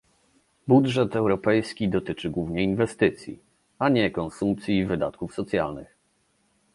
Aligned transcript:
Budżet 0.67 1.15
europejski 1.15 1.89
dotyczy 1.89 2.29
głównie 2.29 2.63
inwestycji, 2.63 3.39
a 3.79 3.89
nie 3.89 4.11
konsumpcji 4.11 4.77
i 4.77 4.85
wydatków 4.85 5.33
socjalnych 5.33 5.95